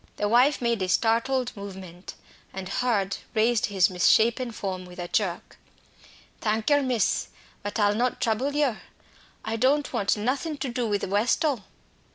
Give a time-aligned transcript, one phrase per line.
[0.15, 2.15] The wife made a startled movement,
[2.53, 5.57] and Hurd raised his misshapen form with a jerk.
[6.39, 7.27] "Thank yer, miss,
[7.61, 8.81] but I'll not trouble yer.
[9.45, 11.65] I don't want nothing to do with Westall."